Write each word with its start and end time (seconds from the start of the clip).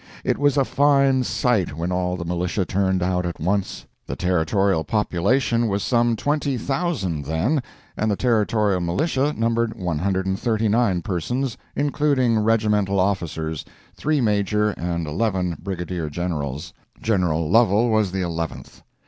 It 0.23 0.39
was 0.39 0.57
a 0.57 0.65
fine 0.65 1.23
sight 1.23 1.77
when 1.77 1.91
all 1.91 2.17
the 2.17 2.25
militia 2.25 2.65
turned 2.65 3.03
out 3.03 3.23
at 3.23 3.39
once. 3.39 3.85
The 4.07 4.15
territorial 4.15 4.83
population 4.83 5.67
was 5.67 5.83
some 5.83 6.15
20,000 6.15 7.25
then, 7.25 7.61
and 7.95 8.09
the 8.09 8.15
Territorial 8.15 8.79
militia 8.81 9.31
numbered 9.37 9.75
139 9.77 11.03
persons, 11.03 11.55
including 11.75 12.39
regimental 12.39 12.99
officers, 12.99 13.63
three 13.93 14.21
major 14.21 14.71
and 14.71 15.05
eleven 15.05 15.55
brigadier 15.61 16.09
generals. 16.09 16.73
General 16.99 17.47
Lovel 17.47 17.91
was 17.91 18.11
the 18.11 18.23
eleventh. 18.23 18.81